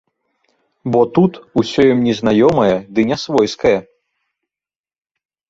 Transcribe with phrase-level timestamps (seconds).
[0.95, 3.77] Бо тут усё ім незнаёмае ды нясвойскае.